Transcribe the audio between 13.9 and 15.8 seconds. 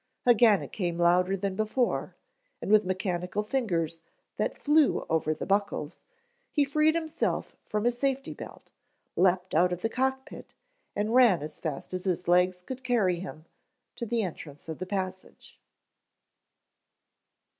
to the entrance of the passage.